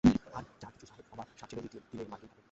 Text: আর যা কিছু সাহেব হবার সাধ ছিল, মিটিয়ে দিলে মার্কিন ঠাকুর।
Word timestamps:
আর 0.37 0.43
যা 0.61 0.67
কিছু 0.73 0.85
সাহেব 0.89 1.05
হবার 1.11 1.27
সাধ 1.39 1.47
ছিল, 1.49 1.59
মিটিয়ে 1.63 1.81
দিলে 1.89 2.03
মার্কিন 2.11 2.29
ঠাকুর। 2.29 2.39